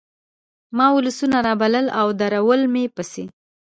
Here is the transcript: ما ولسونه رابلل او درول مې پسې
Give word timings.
ما 0.77 0.87
ولسونه 0.95 1.37
رابلل 1.47 1.85
او 1.99 2.07
درول 2.21 2.61
مې 2.73 2.83
پسې 2.95 3.23